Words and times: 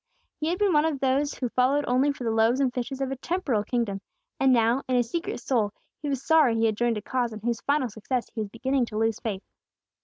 He 0.39 0.47
had 0.47 0.57
been 0.57 0.73
one 0.73 0.85
of 0.85 0.99
those 0.99 1.35
who 1.35 1.49
followed 1.49 1.85
only 1.87 2.11
for 2.11 2.23
the 2.23 2.31
loaves 2.31 2.59
and 2.59 2.73
fishes 2.73 3.01
of 3.01 3.11
a 3.11 3.15
temporal 3.15 3.63
kingdom, 3.63 4.01
and 4.39 4.51
now, 4.51 4.81
in 4.89 4.95
his 4.95 5.11
secret 5.11 5.39
soul, 5.39 5.73
he 6.01 6.09
was 6.09 6.25
sorry 6.25 6.55
he 6.55 6.65
had 6.65 6.75
joined 6.75 6.97
a 6.97 7.03
cause 7.03 7.33
in 7.33 7.39
whose 7.41 7.61
final 7.61 7.87
success 7.87 8.25
he 8.33 8.39
was 8.39 8.49
beginning 8.49 8.87
to 8.87 8.97
lose 8.97 9.19
faith. 9.19 9.43